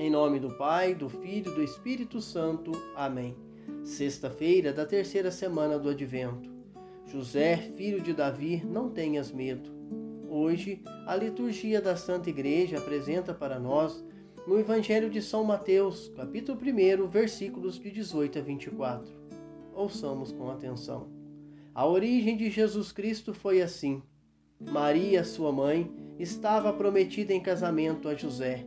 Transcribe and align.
Em 0.00 0.08
nome 0.08 0.40
do 0.40 0.48
Pai, 0.48 0.94
do 0.94 1.10
Filho 1.10 1.52
e 1.52 1.54
do 1.56 1.62
Espírito 1.62 2.22
Santo. 2.22 2.72
Amém. 2.96 3.36
Sexta-feira 3.84 4.72
da 4.72 4.86
terceira 4.86 5.30
semana 5.30 5.78
do 5.78 5.90
Advento. 5.90 6.50
José, 7.04 7.58
filho 7.76 8.00
de 8.00 8.14
Davi, 8.14 8.64
não 8.64 8.88
tenhas 8.88 9.30
medo. 9.30 9.70
Hoje, 10.26 10.82
a 11.06 11.14
liturgia 11.14 11.82
da 11.82 11.96
Santa 11.96 12.30
Igreja 12.30 12.78
apresenta 12.78 13.34
para 13.34 13.60
nós 13.60 14.02
no 14.46 14.58
Evangelho 14.58 15.10
de 15.10 15.20
São 15.20 15.44
Mateus, 15.44 16.10
capítulo 16.16 16.58
1, 16.58 17.06
versículos 17.06 17.78
de 17.78 17.90
18 17.90 18.38
a 18.38 18.40
24. 18.40 19.12
Ouçamos 19.74 20.32
com 20.32 20.50
atenção. 20.50 21.10
A 21.74 21.86
origem 21.86 22.38
de 22.38 22.48
Jesus 22.48 22.90
Cristo 22.90 23.34
foi 23.34 23.60
assim: 23.60 24.02
Maria, 24.58 25.22
sua 25.24 25.52
mãe, 25.52 25.92
estava 26.18 26.72
prometida 26.72 27.34
em 27.34 27.40
casamento 27.42 28.08
a 28.08 28.14
José 28.14 28.66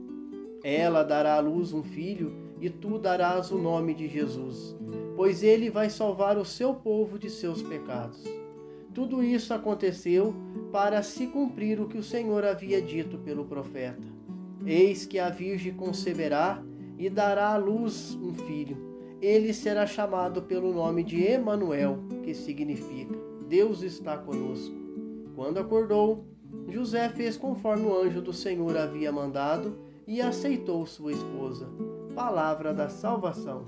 Ela 0.63 1.03
dará 1.03 1.35
à 1.35 1.39
luz 1.39 1.73
um 1.73 1.83
filho, 1.83 2.33
e 2.59 2.69
tu 2.69 2.99
darás 2.99 3.51
o 3.51 3.57
nome 3.57 3.95
de 3.95 4.07
Jesus, 4.07 4.75
pois 5.15 5.41
ele 5.41 5.69
vai 5.69 5.89
salvar 5.89 6.37
o 6.37 6.45
seu 6.45 6.75
povo 6.75 7.17
de 7.17 7.29
seus 7.29 7.63
pecados. 7.63 8.23
Tudo 8.93 9.23
isso 9.23 9.53
aconteceu 9.53 10.35
para 10.71 11.01
se 11.01 11.25
cumprir 11.27 11.81
o 11.81 11.87
que 11.87 11.97
o 11.97 12.03
Senhor 12.03 12.43
havia 12.45 12.81
dito 12.81 13.17
pelo 13.17 13.45
profeta. 13.45 14.03
Eis 14.65 15.05
que 15.05 15.17
a 15.17 15.29
Virgem 15.29 15.73
conceberá 15.73 16.63
e 16.99 17.09
dará 17.09 17.49
à 17.53 17.57
luz 17.57 18.15
um 18.21 18.33
filho. 18.33 18.77
Ele 19.19 19.53
será 19.53 19.87
chamado 19.87 20.43
pelo 20.43 20.71
nome 20.71 21.03
de 21.03 21.23
Emanuel, 21.23 21.99
que 22.23 22.33
significa 22.33 23.15
Deus 23.47 23.81
está 23.81 24.17
conosco. 24.17 24.75
Quando 25.35 25.57
acordou, 25.57 26.25
José 26.69 27.09
fez 27.09 27.37
conforme 27.37 27.85
o 27.85 27.97
anjo 27.97 28.21
do 28.21 28.31
Senhor 28.31 28.77
havia 28.77 29.11
mandado 29.11 29.90
e 30.07 30.21
aceitou 30.21 30.85
sua 30.85 31.11
esposa. 31.11 31.69
Palavra 32.15 32.73
da 32.73 32.89
salvação. 32.89 33.65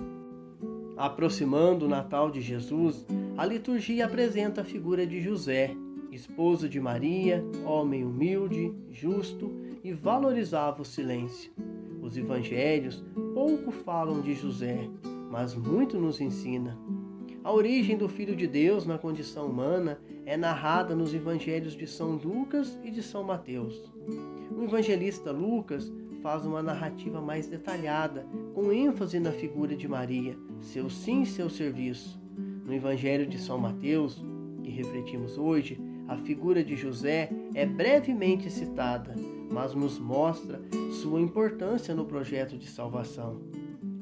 Aproximando 0.96 1.86
o 1.86 1.90
Natal 1.90 2.30
de 2.30 2.40
Jesus, 2.40 3.06
a 3.36 3.46
liturgia 3.46 4.06
apresenta 4.06 4.62
a 4.62 4.64
figura 4.64 5.08
de 5.08 5.20
José, 5.22 5.76
esposo 6.12 6.70
de 6.70 6.80
Maria, 6.80 7.44
homem 7.66 8.06
humilde, 8.06 8.74
justo 8.92 9.52
e 9.84 9.92
valorizava 9.92 10.82
o 10.82 10.86
silêncio. 10.86 11.52
Os 12.02 12.16
evangelhos 12.16 13.04
pouco 13.34 13.72
falam 13.72 14.22
de 14.22 14.36
José, 14.36 14.88
mas 15.32 15.56
muito 15.56 15.98
nos 15.98 16.22
ensina. 16.22 16.78
A 17.44 17.52
origem 17.52 17.98
do 17.98 18.08
Filho 18.08 18.36
de 18.36 18.48
Deus 18.48 18.86
na 18.86 18.98
condição 18.98 19.48
humana 19.48 20.00
é 20.26 20.38
narrada 20.38 20.96
nos 20.96 21.14
evangelhos 21.14 21.76
de 21.76 21.86
São 21.86 22.12
Lucas 22.12 22.80
e 22.84 22.92
de 22.92 23.04
São 23.04 23.24
Mateus. 23.24 23.92
O 24.56 24.64
evangelista 24.64 25.32
Lucas 25.32 25.92
faz 26.24 26.46
uma 26.46 26.64
narrativa 26.64 27.22
mais 27.22 27.48
detalhada, 27.48 28.26
com 28.56 28.72
ênfase 28.72 29.20
na 29.20 29.34
figura 29.34 29.76
de 29.76 29.90
Maria, 29.90 30.38
seu 30.62 30.90
sim 30.90 31.24
e 31.24 31.26
seu 31.26 31.50
serviço. 31.50 32.18
No 32.66 32.74
Evangelho 32.74 33.28
de 33.28 33.38
São 33.38 33.58
Mateus, 33.58 34.24
que 34.64 34.72
refletimos 34.72 35.38
hoje, 35.38 35.78
a 36.08 36.16
figura 36.16 36.64
de 36.64 36.78
José 36.78 37.30
é 37.54 37.66
brevemente 37.66 38.50
citada, 38.50 39.14
mas 39.52 39.76
nos 39.76 40.00
mostra 40.00 40.62
sua 41.02 41.20
importância 41.20 41.94
no 41.94 42.06
projeto 42.06 42.58
de 42.58 42.70
salvação. 42.70 43.42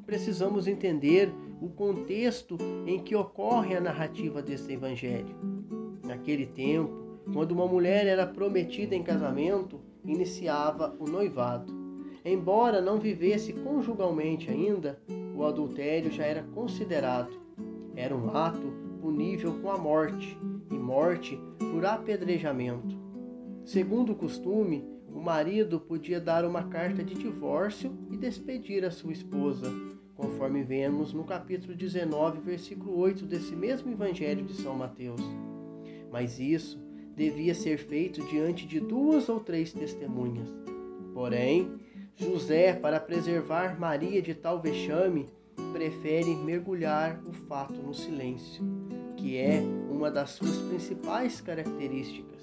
Precisamos 0.06 0.68
entender 0.68 1.34
o 1.60 1.70
contexto 1.70 2.56
em 2.86 3.00
que 3.00 3.16
ocorre 3.16 3.76
a 3.76 3.82
narrativa 3.82 4.44
deste 4.44 4.74
evangelho. 4.74 5.36
Naquele 6.06 6.46
tempo, 6.46 7.20
quando 7.34 7.52
uma 7.52 7.68
mulher 7.68 8.06
era 8.06 8.28
prometida 8.28 8.96
em 8.96 9.02
casamento, 9.02 9.80
iniciava 10.06 10.96
o 11.00 11.06
noivado. 11.06 11.81
Embora 12.24 12.82
não 12.82 13.00
vivesse 13.00 13.52
conjugalmente 13.52 14.50
ainda, 14.50 15.02
o 15.36 15.44
adultério 15.44 16.12
já 16.12 16.24
era 16.24 16.44
considerado. 16.44 17.40
Era 17.96 18.16
um 18.16 18.36
ato 18.36 18.74
punível 19.02 19.60
com 19.62 19.72
a 19.72 19.78
morte, 19.78 20.38
e 20.70 20.76
morte 20.76 21.40
por 21.58 21.86
apedrejamento. 21.86 22.96
Segundo 23.66 24.12
o 24.12 24.16
costume, 24.16 24.86
o 25.14 25.20
marido 25.20 25.80
podia 25.80 26.22
dar 26.22 26.46
uma 26.46 26.64
carta 26.64 27.04
de 27.04 27.16
divórcio 27.16 27.92
e 28.12 28.18
despedir 28.18 28.86
a 28.86 28.92
sua 28.92 29.12
esposa, 29.12 29.72
conforme 30.16 30.64
vemos 30.64 31.14
no 31.14 31.24
capítulo 31.24 31.76
19, 31.76 32.40
versículo 32.40 32.98
8 32.98 33.26
desse 33.26 33.56
mesmo 33.56 33.92
Evangelho 33.92 34.46
de 34.46 34.54
São 34.54 34.76
Mateus. 34.76 35.22
Mas 36.12 36.40
isso 36.40 36.80
devia 37.16 37.54
ser 37.54 37.78
feito 37.78 38.24
diante 38.28 38.66
de 38.68 38.80
duas 38.80 39.28
ou 39.28 39.40
três 39.40 39.74
testemunhas. 39.74 40.50
Porém, 41.14 41.70
José, 42.22 42.74
para 42.74 43.00
preservar 43.00 43.80
Maria 43.80 44.22
de 44.22 44.36
tal 44.36 44.62
vexame, 44.62 45.28
prefere 45.74 46.36
mergulhar 46.36 47.20
o 47.26 47.34
fato 47.34 47.74
no 47.74 47.96
silêncio, 47.96 48.64
que 49.18 49.38
é 49.38 49.64
uma 49.90 50.12
das 50.12 50.30
suas 50.30 50.56
principais 50.58 51.42
características. 51.42 52.40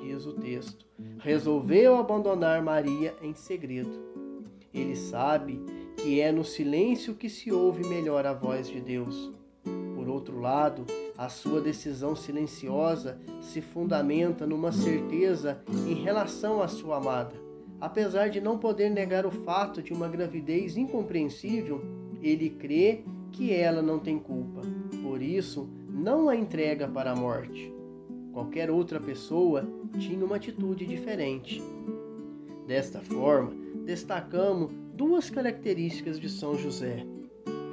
Diz 0.00 0.24
o 0.24 0.34
texto: 0.34 0.86
resolveu 1.18 1.96
abandonar 1.96 2.62
Maria 2.62 3.12
em 3.20 3.34
segredo. 3.34 3.90
Ele 4.72 4.94
sabe 4.94 5.60
que 5.96 6.20
é 6.20 6.30
no 6.30 6.44
silêncio 6.44 7.16
que 7.16 7.28
se 7.28 7.50
ouve 7.50 7.84
melhor 7.84 8.24
a 8.24 8.32
voz 8.32 8.68
de 8.68 8.80
Deus. 8.80 9.32
Por 9.96 10.08
outro 10.08 10.38
lado, 10.38 10.86
a 11.18 11.28
sua 11.28 11.60
decisão 11.60 12.14
silenciosa 12.14 13.18
se 13.40 13.60
fundamenta 13.60 14.46
numa 14.46 14.70
certeza 14.70 15.60
em 15.88 15.94
relação 15.94 16.62
à 16.62 16.68
sua 16.68 16.98
amada 16.98 17.51
Apesar 17.82 18.30
de 18.30 18.40
não 18.40 18.58
poder 18.58 18.88
negar 18.90 19.26
o 19.26 19.30
fato 19.32 19.82
de 19.82 19.92
uma 19.92 20.06
gravidez 20.06 20.76
incompreensível, 20.76 21.82
ele 22.22 22.48
crê 22.48 23.00
que 23.32 23.52
ela 23.52 23.82
não 23.82 23.98
tem 23.98 24.20
culpa. 24.20 24.60
Por 25.02 25.20
isso, 25.20 25.68
não 25.90 26.28
a 26.28 26.36
entrega 26.36 26.86
para 26.86 27.10
a 27.10 27.16
morte. 27.16 27.74
Qualquer 28.32 28.70
outra 28.70 29.00
pessoa 29.00 29.68
tinha 29.98 30.24
uma 30.24 30.36
atitude 30.36 30.86
diferente. 30.86 31.60
Desta 32.68 33.00
forma, 33.00 33.52
destacamos 33.84 34.70
duas 34.94 35.28
características 35.28 36.20
de 36.20 36.28
São 36.28 36.56
José. 36.56 37.04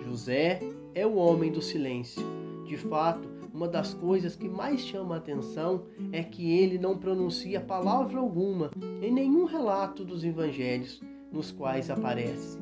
José 0.04 0.60
é 0.96 1.06
o 1.06 1.18
homem 1.18 1.52
do 1.52 1.62
silêncio. 1.62 2.24
De 2.66 2.78
fato, 2.78 3.30
uma 3.54 3.68
das 3.68 3.94
coisas 3.94 4.36
que 4.36 4.48
mais 4.48 4.82
chama 4.82 5.16
a 5.16 5.18
atenção 5.18 5.86
é 6.12 6.24
que 6.24 6.52
ele 6.52 6.78
não 6.78 6.98
pronuncia 6.98 7.60
palavra 7.60 8.20
alguma 8.20 8.72
em 9.02 9.12
nenhum 9.12 9.46
relato 9.46 10.04
dos 10.04 10.24
evangelhos 10.24 11.02
nos 11.32 11.52
quais 11.52 11.90
aparece. 11.90 12.60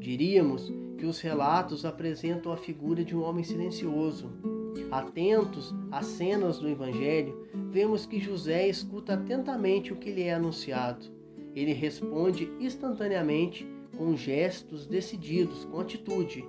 Diríamos 0.00 0.72
que 0.98 1.06
os 1.06 1.20
relatos 1.20 1.84
apresentam 1.84 2.52
a 2.52 2.56
figura 2.56 3.04
de 3.04 3.16
um 3.16 3.22
homem 3.22 3.44
silencioso. 3.44 4.30
Atentos 4.90 5.74
às 5.90 6.06
cenas 6.06 6.58
do 6.58 6.68
evangelho, 6.68 7.48
vemos 7.70 8.06
que 8.06 8.20
José 8.20 8.68
escuta 8.68 9.14
atentamente 9.14 9.92
o 9.92 9.96
que 9.96 10.10
lhe 10.10 10.22
é 10.22 10.34
anunciado. 10.34 11.06
Ele 11.54 11.72
responde 11.72 12.50
instantaneamente 12.60 13.66
com 13.96 14.16
gestos 14.16 14.86
decididos, 14.86 15.64
com 15.64 15.80
atitude 15.80 16.44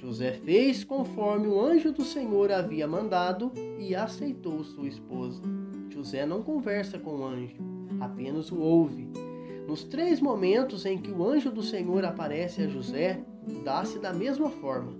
José 0.00 0.32
fez 0.32 0.84
conforme 0.84 1.48
o 1.48 1.60
anjo 1.60 1.90
do 1.92 2.04
Senhor 2.04 2.52
havia 2.52 2.86
mandado 2.86 3.52
e 3.80 3.96
aceitou 3.96 4.62
sua 4.62 4.86
esposa. 4.86 5.42
José 5.90 6.24
não 6.24 6.40
conversa 6.40 6.98
com 6.98 7.16
o 7.16 7.24
anjo, 7.24 7.56
apenas 8.00 8.52
o 8.52 8.60
ouve. 8.60 9.08
Nos 9.66 9.82
três 9.82 10.20
momentos 10.20 10.86
em 10.86 10.96
que 10.98 11.10
o 11.10 11.24
anjo 11.24 11.50
do 11.50 11.62
Senhor 11.62 12.04
aparece 12.04 12.62
a 12.62 12.68
José, 12.68 13.20
dá-se 13.64 13.98
da 13.98 14.12
mesma 14.12 14.48
forma. 14.48 14.92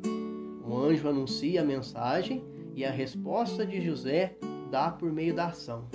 O 0.66 0.76
anjo 0.76 1.08
anuncia 1.08 1.62
a 1.62 1.64
mensagem 1.64 2.44
e 2.74 2.84
a 2.84 2.90
resposta 2.90 3.64
de 3.64 3.80
José 3.80 4.36
dá 4.70 4.90
por 4.90 5.12
meio 5.12 5.32
da 5.32 5.46
ação. 5.46 5.88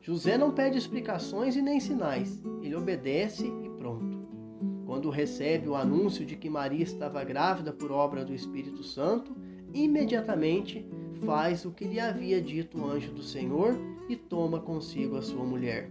José 0.00 0.38
não 0.38 0.52
pede 0.52 0.78
explicações 0.78 1.56
e 1.56 1.60
nem 1.60 1.80
sinais, 1.80 2.40
ele 2.62 2.76
obedece 2.76 3.46
e 3.64 3.67
quando 4.98 5.10
recebe 5.10 5.68
o 5.68 5.76
anúncio 5.76 6.26
de 6.26 6.34
que 6.34 6.50
Maria 6.50 6.82
estava 6.82 7.22
grávida 7.22 7.72
por 7.72 7.92
obra 7.92 8.24
do 8.24 8.34
Espírito 8.34 8.82
Santo, 8.82 9.32
imediatamente 9.72 10.84
faz 11.24 11.64
o 11.64 11.70
que 11.70 11.84
lhe 11.84 12.00
havia 12.00 12.42
dito 12.42 12.76
o 12.76 12.84
anjo 12.84 13.12
do 13.12 13.22
Senhor 13.22 13.78
e 14.08 14.16
toma 14.16 14.58
consigo 14.58 15.14
a 15.14 15.22
sua 15.22 15.44
mulher. 15.44 15.88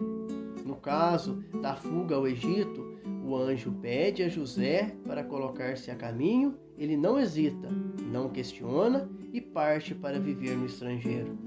No 0.66 0.76
caso 0.76 1.42
da 1.62 1.74
fuga 1.74 2.18
ao 2.18 2.28
Egito, 2.28 3.00
o 3.26 3.34
anjo 3.34 3.72
pede 3.82 4.24
a 4.24 4.28
José 4.28 4.94
para 5.06 5.24
colocar-se 5.24 5.90
a 5.90 5.96
caminho, 5.96 6.56
ele 6.78 6.98
não 6.98 7.18
hesita, 7.18 7.70
não 8.12 8.28
questiona 8.28 9.10
e 9.32 9.40
parte 9.40 9.96
para 9.96 10.20
viver 10.20 10.58
no 10.58 10.66
estrangeiro. 10.66 11.38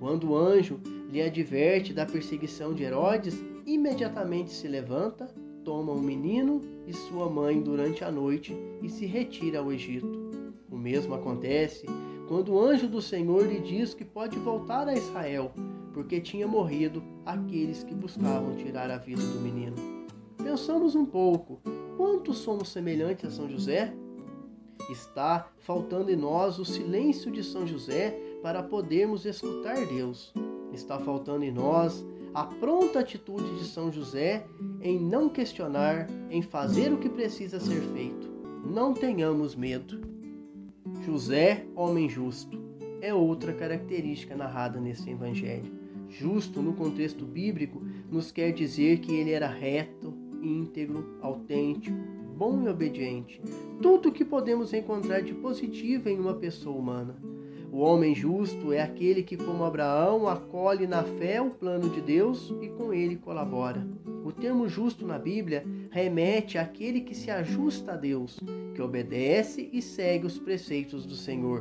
Quando 0.00 0.30
o 0.30 0.36
anjo 0.36 0.80
lhe 1.12 1.22
adverte 1.22 1.92
da 1.92 2.04
perseguição 2.04 2.74
de 2.74 2.82
Herodes, 2.82 3.40
imediatamente 3.64 4.50
se 4.50 4.66
levanta, 4.66 5.32
toma 5.68 5.92
o 5.92 6.00
menino 6.00 6.62
e 6.86 6.94
sua 6.94 7.28
mãe 7.28 7.60
durante 7.60 8.02
a 8.02 8.10
noite 8.10 8.56
e 8.82 8.88
se 8.88 9.04
retira 9.04 9.58
ao 9.58 9.70
Egito. 9.70 10.08
O 10.72 10.78
mesmo 10.78 11.14
acontece 11.14 11.84
quando 12.26 12.54
o 12.54 12.58
anjo 12.58 12.88
do 12.88 13.02
Senhor 13.02 13.46
lhe 13.46 13.60
diz 13.60 13.92
que 13.92 14.02
pode 14.02 14.38
voltar 14.38 14.88
a 14.88 14.94
Israel, 14.94 15.52
porque 15.92 16.22
tinha 16.22 16.48
morrido 16.48 17.02
aqueles 17.26 17.84
que 17.84 17.94
buscavam 17.94 18.56
tirar 18.56 18.90
a 18.90 18.96
vida 18.96 19.20
do 19.20 19.40
menino. 19.40 19.76
Pensamos 20.42 20.94
um 20.94 21.04
pouco, 21.04 21.60
quanto 21.98 22.32
somos 22.32 22.70
semelhantes 22.70 23.26
a 23.26 23.30
São 23.30 23.46
José? 23.46 23.92
Está 24.88 25.50
faltando 25.58 26.10
em 26.10 26.16
nós 26.16 26.58
o 26.58 26.64
silêncio 26.64 27.30
de 27.30 27.44
São 27.44 27.66
José 27.66 28.18
para 28.42 28.62
podermos 28.62 29.26
escutar 29.26 29.84
Deus. 29.84 30.32
Está 30.72 30.98
faltando 30.98 31.44
em 31.44 31.52
nós 31.52 32.02
a 32.34 32.44
pronta 32.44 33.00
atitude 33.00 33.58
de 33.58 33.64
São 33.64 33.90
José 33.90 34.46
em 34.80 34.98
não 34.98 35.28
questionar, 35.28 36.06
em 36.30 36.42
fazer 36.42 36.92
o 36.92 36.98
que 36.98 37.08
precisa 37.08 37.58
ser 37.58 37.80
feito. 37.92 38.28
Não 38.64 38.92
tenhamos 38.92 39.54
medo. 39.54 40.00
José, 41.04 41.66
homem 41.74 42.08
justo, 42.08 42.58
é 43.00 43.14
outra 43.14 43.52
característica 43.52 44.36
narrada 44.36 44.80
nesse 44.80 45.10
evangelho. 45.10 45.72
Justo, 46.08 46.62
no 46.62 46.72
contexto 46.72 47.24
bíblico, 47.24 47.82
nos 48.10 48.30
quer 48.30 48.52
dizer 48.52 49.00
que 49.00 49.14
ele 49.14 49.30
era 49.30 49.48
reto, 49.48 50.14
íntegro, 50.42 51.18
autêntico, 51.20 51.96
bom 52.36 52.62
e 52.62 52.68
obediente. 52.68 53.40
Tudo 53.82 54.08
o 54.08 54.12
que 54.12 54.24
podemos 54.24 54.72
encontrar 54.72 55.20
de 55.20 55.34
positivo 55.34 56.08
em 56.08 56.18
uma 56.18 56.34
pessoa 56.34 56.76
humana. 56.76 57.16
O 57.78 57.82
homem 57.82 58.12
justo 58.12 58.72
é 58.72 58.82
aquele 58.82 59.22
que, 59.22 59.36
como 59.36 59.62
Abraão, 59.62 60.26
acolhe 60.26 60.84
na 60.84 61.04
fé 61.04 61.40
o 61.40 61.50
plano 61.50 61.88
de 61.88 62.00
Deus 62.00 62.52
e 62.60 62.66
com 62.70 62.92
ele 62.92 63.14
colabora. 63.14 63.86
O 64.24 64.32
termo 64.32 64.68
justo 64.68 65.06
na 65.06 65.16
Bíblia 65.16 65.64
remete 65.88 66.58
àquele 66.58 67.02
que 67.02 67.14
se 67.14 67.30
ajusta 67.30 67.92
a 67.92 67.96
Deus, 67.96 68.40
que 68.74 68.82
obedece 68.82 69.70
e 69.72 69.80
segue 69.80 70.26
os 70.26 70.40
preceitos 70.40 71.06
do 71.06 71.14
Senhor. 71.14 71.60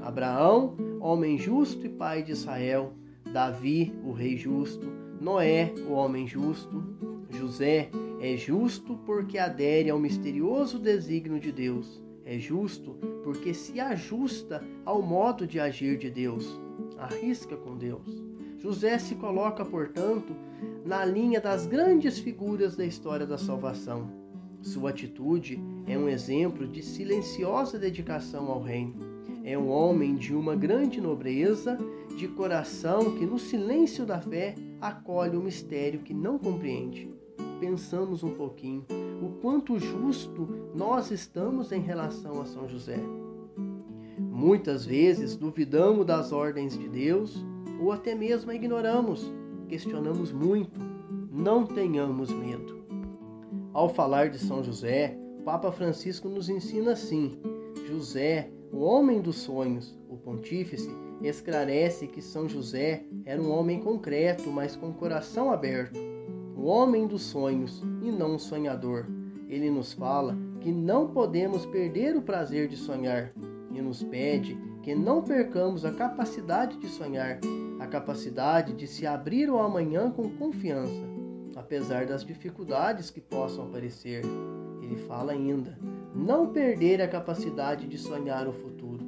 Abraão, 0.00 0.74
homem 1.00 1.36
justo 1.36 1.84
e 1.84 1.90
pai 1.90 2.22
de 2.22 2.32
Israel. 2.32 2.94
Davi, 3.30 3.94
o 4.02 4.12
rei 4.12 4.38
justo. 4.38 4.90
Noé, 5.20 5.74
o 5.86 5.92
homem 5.92 6.26
justo. 6.26 6.82
José 7.28 7.90
é 8.22 8.38
justo 8.38 8.96
porque 9.04 9.36
adere 9.36 9.90
ao 9.90 9.98
misterioso 9.98 10.78
desígnio 10.78 11.38
de 11.38 11.52
Deus. 11.52 12.07
É 12.30 12.38
justo 12.38 12.94
porque 13.24 13.54
se 13.54 13.80
ajusta 13.80 14.62
ao 14.84 15.00
modo 15.00 15.46
de 15.46 15.58
agir 15.58 15.96
de 15.96 16.10
Deus. 16.10 16.60
Arrisca 16.98 17.56
com 17.56 17.74
Deus. 17.74 18.22
José 18.58 18.98
se 18.98 19.14
coloca, 19.14 19.64
portanto, 19.64 20.36
na 20.84 21.06
linha 21.06 21.40
das 21.40 21.64
grandes 21.66 22.18
figuras 22.18 22.76
da 22.76 22.84
história 22.84 23.26
da 23.26 23.38
salvação. 23.38 24.10
Sua 24.60 24.90
atitude 24.90 25.58
é 25.86 25.96
um 25.96 26.06
exemplo 26.06 26.68
de 26.68 26.82
silenciosa 26.82 27.78
dedicação 27.78 28.50
ao 28.50 28.60
reino. 28.62 28.94
É 29.42 29.56
um 29.56 29.70
homem 29.70 30.14
de 30.14 30.34
uma 30.34 30.54
grande 30.54 31.00
nobreza, 31.00 31.78
de 32.14 32.28
coração 32.28 33.16
que, 33.16 33.24
no 33.24 33.38
silêncio 33.38 34.04
da 34.04 34.20
fé, 34.20 34.54
acolhe 34.82 35.34
o 35.34 35.42
mistério 35.42 36.00
que 36.00 36.12
não 36.12 36.38
compreende 36.38 37.08
pensamos 37.58 38.22
um 38.22 38.30
pouquinho 38.30 38.84
o 39.20 39.30
quanto 39.40 39.78
justo 39.78 40.48
nós 40.74 41.10
estamos 41.10 41.72
em 41.72 41.80
relação 41.80 42.40
a 42.40 42.46
São 42.46 42.68
José. 42.68 42.98
Muitas 44.18 44.84
vezes 44.84 45.36
duvidamos 45.36 46.06
das 46.06 46.32
ordens 46.32 46.78
de 46.78 46.88
Deus 46.88 47.44
ou 47.80 47.92
até 47.92 48.14
mesmo 48.14 48.50
a 48.50 48.54
ignoramos, 48.54 49.32
questionamos 49.68 50.32
muito. 50.32 50.80
Não 51.30 51.66
tenhamos 51.66 52.32
medo. 52.32 52.78
Ao 53.72 53.88
falar 53.88 54.30
de 54.30 54.38
São 54.38 54.62
José, 54.62 55.16
Papa 55.44 55.70
Francisco 55.70 56.28
nos 56.28 56.48
ensina 56.48 56.92
assim: 56.92 57.38
José, 57.86 58.50
o 58.72 58.80
homem 58.80 59.20
dos 59.20 59.36
sonhos, 59.36 59.98
o 60.08 60.16
pontífice, 60.16 60.90
esclarece 61.22 62.06
que 62.06 62.20
São 62.20 62.48
José 62.48 63.04
era 63.24 63.40
um 63.40 63.50
homem 63.50 63.80
concreto, 63.80 64.50
mas 64.50 64.76
com 64.76 64.92
coração 64.92 65.50
aberto 65.50 65.98
o 66.58 66.64
homem 66.64 67.06
dos 67.06 67.22
sonhos 67.22 67.84
e 68.02 68.10
não 68.10 68.34
um 68.34 68.38
sonhador. 68.38 69.06
Ele 69.48 69.70
nos 69.70 69.92
fala 69.92 70.36
que 70.60 70.72
não 70.72 71.06
podemos 71.06 71.64
perder 71.64 72.16
o 72.16 72.22
prazer 72.22 72.66
de 72.66 72.76
sonhar 72.76 73.32
e 73.72 73.80
nos 73.80 74.02
pede 74.02 74.58
que 74.82 74.92
não 74.92 75.22
percamos 75.22 75.84
a 75.84 75.92
capacidade 75.92 76.76
de 76.78 76.88
sonhar, 76.88 77.38
a 77.78 77.86
capacidade 77.86 78.72
de 78.72 78.88
se 78.88 79.06
abrir 79.06 79.48
ao 79.48 79.60
amanhã 79.60 80.10
com 80.10 80.28
confiança, 80.30 81.00
apesar 81.54 82.06
das 82.06 82.24
dificuldades 82.24 83.08
que 83.08 83.20
possam 83.20 83.66
aparecer. 83.66 84.24
Ele 84.82 84.96
fala 84.96 85.32
ainda: 85.32 85.78
não 86.12 86.48
perder 86.48 87.00
a 87.00 87.06
capacidade 87.06 87.86
de 87.86 87.96
sonhar 87.96 88.48
o 88.48 88.52
futuro. 88.52 89.06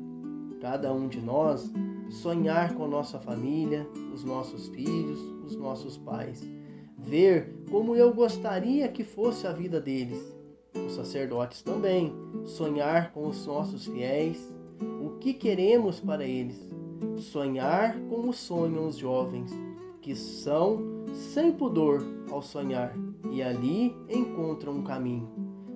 Cada 0.60 0.92
um 0.92 1.08
de 1.08 1.20
nós 1.20 1.72
sonhar 2.10 2.74
com 2.74 2.86
nossa 2.86 3.18
família, 3.18 3.88
os 4.14 4.22
nossos 4.22 4.68
filhos, 4.68 5.18
os 5.44 5.56
nossos 5.56 5.96
pais 5.96 6.59
ver 7.00 7.54
como 7.70 7.96
eu 7.96 8.12
gostaria 8.12 8.88
que 8.88 9.02
fosse 9.02 9.46
a 9.46 9.52
vida 9.52 9.80
deles. 9.80 10.36
Os 10.74 10.92
sacerdotes 10.92 11.62
também, 11.62 12.12
sonhar 12.44 13.12
com 13.12 13.26
os 13.26 13.46
nossos 13.46 13.86
fiéis, 13.86 14.52
o 15.02 15.18
que 15.18 15.34
queremos 15.34 16.00
para 16.00 16.24
eles. 16.24 16.68
Sonhar 17.18 17.98
como 18.08 18.32
sonham 18.32 18.86
os 18.86 18.96
jovens, 18.96 19.50
que 20.00 20.14
são 20.14 21.04
sem 21.12 21.52
pudor 21.52 22.02
ao 22.30 22.42
sonhar 22.42 22.94
e 23.30 23.42
ali 23.42 23.94
encontram 24.08 24.74
um 24.74 24.82
caminho. 24.82 25.28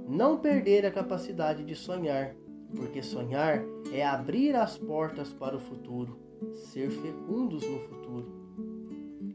Não 0.09 0.39
perder 0.39 0.85
a 0.87 0.91
capacidade 0.91 1.65
de 1.65 1.75
sonhar, 1.75 2.35
porque 2.77 3.03
sonhar 3.03 3.65
é 3.93 4.05
abrir 4.05 4.55
as 4.55 4.77
portas 4.77 5.33
para 5.33 5.57
o 5.57 5.61
futuro, 5.61 6.19
ser 6.55 6.91
fecundos 6.91 7.67
no 7.67 7.79
futuro. 7.81 8.44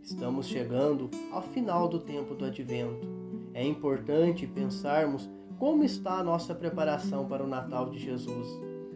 Estamos 0.04 0.48
chegando 0.48 1.10
ao 1.32 1.42
final 1.42 1.88
do 1.88 2.00
tempo 2.00 2.34
do 2.34 2.46
advento. 2.46 3.08
É 3.54 3.66
importante 3.66 4.48
pensarmos 4.48 5.30
como 5.58 5.84
está 5.84 6.20
a 6.20 6.24
nossa 6.24 6.56
preparação 6.56 7.28
para 7.28 7.44
o 7.44 7.48
Natal 7.48 7.90
de 7.90 8.00
Jesus. 8.00 8.48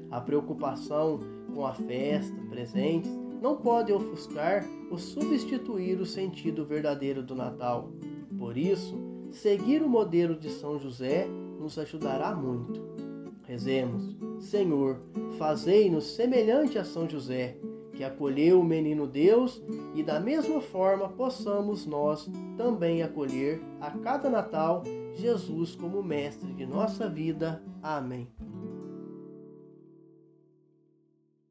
A 0.10 0.22
preocupação 0.22 1.20
com 1.54 1.66
a 1.66 1.74
festa, 1.74 2.36
presentes, 2.50 3.12
não 3.42 3.58
pode 3.58 3.92
ofuscar 3.92 4.66
ou 4.90 4.98
substituir 4.98 6.00
o 6.00 6.06
sentido 6.06 6.66
verdadeiro 6.66 7.22
do 7.22 7.36
Natal. 7.36 7.92
Por 8.38 8.58
isso, 8.58 8.98
seguir 9.32 9.84
o 9.84 9.90
modelo 9.90 10.36
de 10.36 10.50
São 10.50 10.80
José 10.80 11.28
nos 11.60 11.78
ajudará 11.78 12.34
muito. 12.34 12.82
Rezemos, 13.46 14.16
Senhor, 14.40 15.02
fazei-nos 15.38 16.16
semelhante 16.16 16.80
a 16.80 16.86
São 16.86 17.10
José 17.10 17.58
que 17.94 18.04
acolheu 18.04 18.60
o 18.60 18.64
menino 18.64 19.08
Deus 19.08 19.62
e 19.96 20.04
da 20.04 20.20
mesma 20.20 20.62
forma 20.62 21.10
possamos 21.10 21.86
nós 21.86 22.30
também 22.58 23.04
acolher 23.04 23.62
a 23.80 23.92
cada 23.92 24.30
Natal 24.30 24.84
Jesus 25.14 25.76
como 25.76 26.04
mestre 26.04 26.52
de 26.54 26.66
nossa 26.66 27.08
vida. 27.08 27.62
Amém. 27.82 28.28